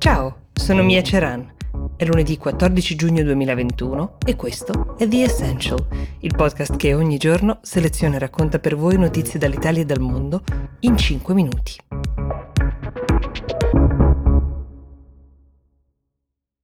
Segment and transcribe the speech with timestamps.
[0.00, 1.56] Ciao, sono Mia Ceran.
[1.94, 5.86] È lunedì 14 giugno 2021 e questo è The Essential,
[6.20, 10.42] il podcast che ogni giorno seleziona e racconta per voi notizie dall'Italia e dal mondo
[10.80, 11.76] in 5 minuti.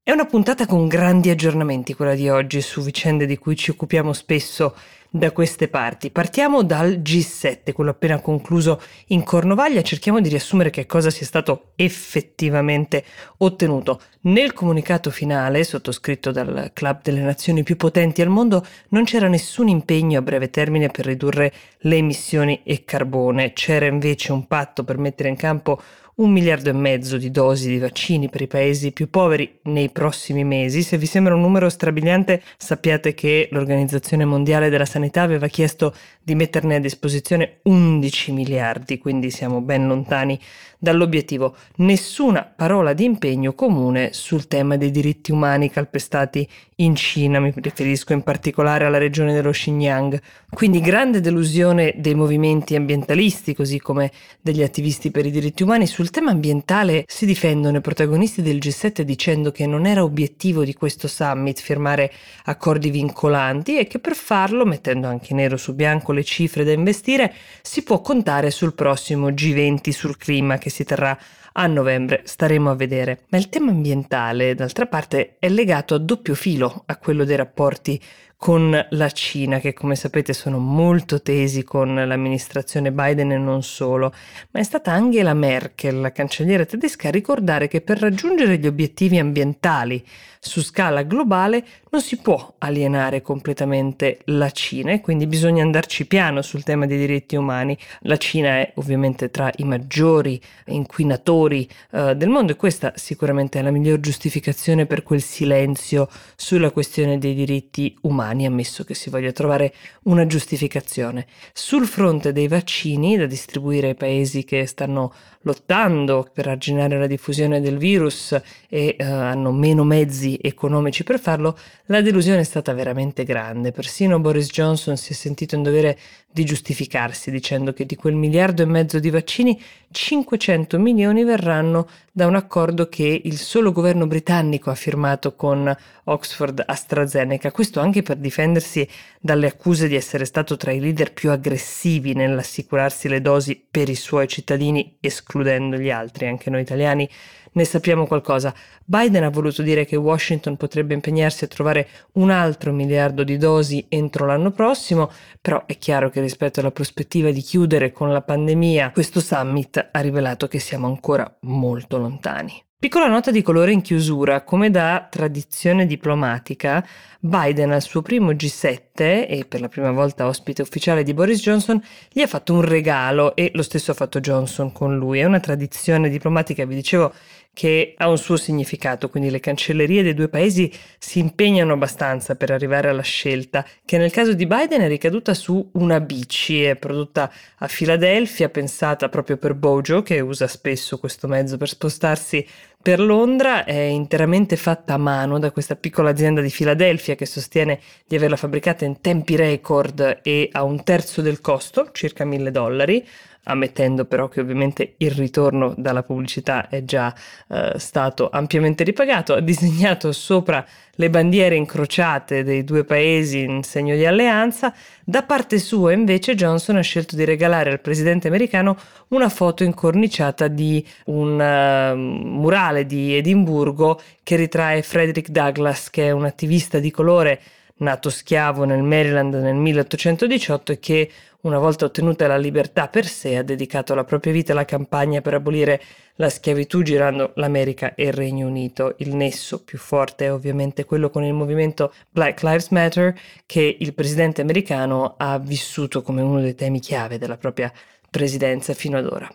[0.09, 4.13] È una puntata con grandi aggiornamenti quella di oggi su vicende di cui ci occupiamo
[4.13, 4.77] spesso
[5.11, 6.13] da queste parti.
[6.13, 11.73] Partiamo dal G7, quello appena concluso in Cornovaglia, cerchiamo di riassumere che cosa sia stato
[11.75, 13.05] effettivamente
[13.39, 14.01] ottenuto.
[14.21, 19.67] Nel comunicato finale, sottoscritto dal Club delle Nazioni più potenti al mondo, non c'era nessun
[19.67, 24.99] impegno a breve termine per ridurre le emissioni e carbone, c'era invece un patto per
[24.99, 25.81] mettere in campo
[26.17, 30.45] un miliardo e mezzo di dosi di vaccini per i paesi più poveri nei prossimi
[30.45, 30.83] mesi.
[30.83, 36.35] Se vi sembra un numero strabiliante, sappiate che l'Organizzazione Mondiale della Sanità aveva chiesto di
[36.35, 40.41] metterne a disposizione 11 miliardi, quindi siamo ben lontani
[40.79, 41.57] dall'obiettivo.
[41.77, 48.13] Nessuna parola di impegno comune sul tema dei diritti umani calpestati in Cina, mi riferisco
[48.13, 50.21] in particolare alla regione dello Xinjiang.
[50.51, 54.11] Quindi grande delusione dei movimenti ambientalisti, così come
[54.41, 55.87] degli attivisti per i diritti umani.
[55.87, 60.75] Sul tema ambientale si difendono i protagonisti del G7 dicendo che non era obiettivo di
[60.75, 62.13] questo summit firmare
[62.45, 67.33] accordi vincolanti e che per farlo, mettendo anche nero su bianco le cifre da investire,
[67.63, 71.19] si può contare sul prossimo G20 sul clima che si terrà
[71.59, 73.25] a novembre, staremo a vedere.
[73.29, 78.01] Ma il tema ambientale, d'altra parte, è legato a doppio filo a quello dei rapporti
[78.37, 84.13] con la Cina, che come sapete sono molto tesi con l'amministrazione Biden e non solo,
[84.51, 89.19] ma è stata Angela Merkel, la cancelliera tedesca, a ricordare che per raggiungere gli obiettivi
[89.19, 90.05] ambientali
[90.47, 96.43] su scala globale non si può alienare completamente la Cina e quindi bisogna andarci piano
[96.43, 97.77] sul tema dei diritti umani.
[98.01, 103.63] La Cina è ovviamente tra i maggiori inquinatori uh, del mondo e questa sicuramente è
[103.63, 109.33] la miglior giustificazione per quel silenzio sulla questione dei diritti umani, ammesso che si voglia
[109.33, 109.73] trovare
[110.05, 111.27] una giustificazione.
[111.53, 115.13] Sul fronte dei vaccini da distribuire ai paesi che stanno
[115.47, 118.39] lottando per arginare la diffusione del virus
[118.69, 121.57] e uh, hanno meno mezzi economici per farlo,
[121.87, 123.71] la delusione è stata veramente grande.
[123.71, 125.97] Persino Boris Johnson si è sentito in dovere
[126.37, 129.59] di giustificarsi dicendo che di quel miliardo e mezzo di vaccini
[129.91, 136.63] 500 milioni verranno da un accordo che il solo governo britannico ha firmato con Oxford
[136.67, 138.89] AstraZeneca, questo anche per difendersi
[139.21, 143.95] dalle accuse di essere stato tra i leader più aggressivi nell'assicurarsi le dosi per i
[143.95, 147.09] suoi cittadini, escludendo gli altri, anche noi italiani
[147.57, 148.55] ne sappiamo qualcosa.
[148.85, 153.87] Biden ha voluto dire che Washington potrebbe impegnarsi a trovare un altro miliardo di dosi
[153.89, 155.11] entro l'anno prossimo,
[155.41, 160.01] però è chiaro che rispetto alla prospettiva di chiudere con la pandemia, questo summit ha
[160.01, 162.66] rivelato che siamo ancora molto lontani.
[162.79, 166.87] Piccola nota di colore in chiusura, come da tradizione diplomatica,
[167.21, 171.83] Biden al suo primo G7 e per la prima volta ospite ufficiale di Boris Johnson
[172.11, 175.21] gli ha fatto un regalo e lo stesso ha fatto Johnson con lui.
[175.21, 177.13] È una tradizione diplomatica, vi dicevo,
[177.57, 182.51] che ha un suo significato, quindi le cancellerie dei due paesi si impegnano abbastanza per
[182.51, 187.33] arrivare alla scelta, che nel caso di Biden è ricaduta su una bici, è prodotta
[187.57, 192.47] a Filadelfia, pensata proprio per Bojo, che usa spesso questo mezzo per spostarsi
[192.87, 197.81] per Londra, è interamente fatta a mano da questa piccola azienda di Filadelfia che sostiene
[198.07, 203.05] di averla fabbricata in tempi record e a un terzo del costo, circa mille dollari
[203.49, 207.15] ammettendo però che ovviamente il ritorno dalla pubblicità è già
[207.49, 210.65] eh, stato ampiamente ripagato, ha disegnato sopra
[210.99, 214.75] le bandiere incrociate dei due paesi in segno di alleanza.
[215.05, 218.77] Da parte sua invece Johnson ha scelto di regalare al presidente americano
[219.09, 226.11] una foto incorniciata di un uh, murale di Edimburgo che ritrae Frederick Douglass, che è
[226.11, 227.41] un attivista di colore
[227.79, 231.11] nato schiavo nel Maryland nel 1818 e che
[231.47, 235.35] una volta ottenuta la libertà per sé, ha dedicato la propria vita alla campagna per
[235.35, 235.81] abolire
[236.17, 238.95] la schiavitù girando l'America e il Regno Unito.
[238.99, 243.15] Il nesso più forte è ovviamente quello con il movimento Black Lives Matter
[243.47, 247.73] che il presidente americano ha vissuto come uno dei temi chiave della propria
[248.11, 249.31] presidenza fino ad ora.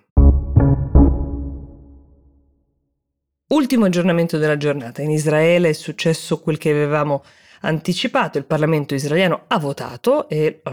[3.52, 5.02] Ultimo aggiornamento della giornata.
[5.02, 7.22] In Israele è successo quel che avevamo
[7.64, 10.70] anticipato, il Parlamento israeliano ha votato e uh,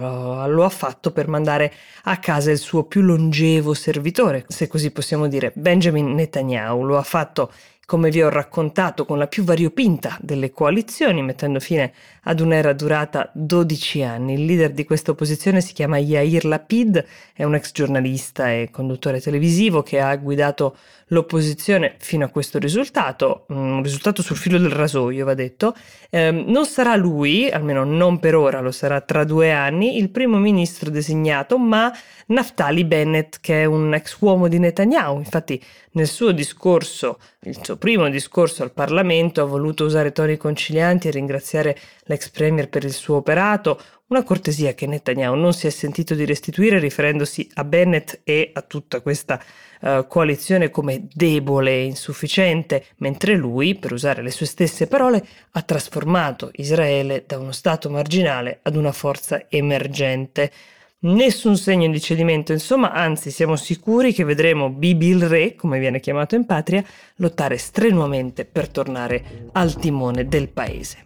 [0.46, 1.72] lo ha fatto per mandare
[2.04, 6.84] a casa il suo più longevo servitore, se così possiamo dire, Benjamin Netanyahu.
[6.84, 7.50] Lo ha fatto
[7.88, 11.94] come vi ho raccontato, con la più variopinta delle coalizioni, mettendo fine
[12.24, 14.34] ad un'era durata 12 anni.
[14.34, 17.02] Il leader di questa opposizione si chiama Yair Lapid,
[17.32, 20.76] è un ex giornalista e conduttore televisivo che ha guidato
[21.06, 25.74] l'opposizione fino a questo risultato, un risultato sul filo del rasoio, va detto.
[26.10, 30.36] Eh, non sarà lui, almeno non per ora, lo sarà tra due anni, il primo
[30.36, 31.90] ministro designato, ma
[32.26, 35.16] Naftali Bennett, che è un ex uomo di Netanyahu.
[35.16, 35.62] Infatti,
[35.92, 41.12] nel suo discorso, il suo primo discorso al Parlamento, ha voluto usare toni concilianti e
[41.12, 46.14] ringraziare l'ex premier per il suo operato, una cortesia che Netanyahu non si è sentito
[46.14, 49.40] di restituire riferendosi a Bennett e a tutta questa
[49.80, 55.62] uh, coalizione come debole e insufficiente, mentre lui, per usare le sue stesse parole, ha
[55.62, 60.50] trasformato Israele da uno stato marginale ad una forza emergente.
[61.00, 66.00] Nessun segno di cedimento, insomma, anzi siamo sicuri che vedremo Bibi il re, come viene
[66.00, 66.82] chiamato in patria,
[67.18, 71.02] lottare strenuamente per tornare al timone del paese.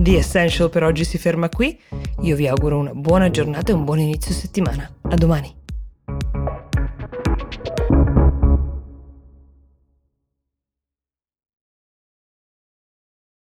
[0.00, 1.76] The Essential per oggi si ferma qui.
[2.20, 4.88] Io vi auguro una buona giornata e un buon inizio settimana.
[5.02, 5.61] A domani.